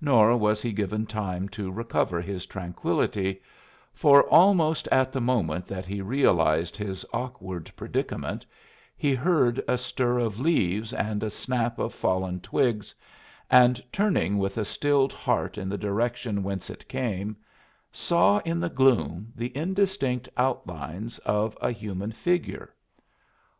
Nor 0.00 0.36
was 0.36 0.62
he 0.62 0.70
given 0.70 1.06
time 1.06 1.48
to 1.48 1.72
recover 1.72 2.20
his 2.20 2.46
tranquillity, 2.46 3.42
for 3.92 4.22
almost 4.28 4.86
at 4.92 5.10
the 5.10 5.20
moment 5.20 5.66
that 5.66 5.84
he 5.84 6.00
realized 6.00 6.76
his 6.76 7.04
awkward 7.12 7.72
predicament 7.74 8.46
he 8.96 9.12
heard 9.12 9.60
a 9.66 9.76
stir 9.76 10.20
of 10.20 10.38
leaves 10.38 10.92
and 10.92 11.24
a 11.24 11.30
snap 11.30 11.80
of 11.80 11.92
fallen 11.92 12.38
twigs, 12.40 12.94
and 13.50 13.82
turning 13.92 14.38
with 14.38 14.56
a 14.56 14.64
stilled 14.64 15.12
heart 15.12 15.58
in 15.58 15.68
the 15.68 15.76
direction 15.76 16.44
whence 16.44 16.70
it 16.70 16.86
came, 16.88 17.36
saw 17.90 18.38
in 18.44 18.60
the 18.60 18.70
gloom 18.70 19.32
the 19.34 19.50
indistinct 19.56 20.28
outlines 20.36 21.18
of 21.18 21.58
a 21.60 21.72
human 21.72 22.12
figure. 22.12 22.72